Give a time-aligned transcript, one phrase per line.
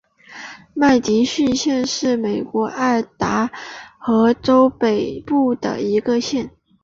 [0.73, 3.51] 麦迪逊县是美国爱达
[3.99, 6.49] 荷州东部的一个县。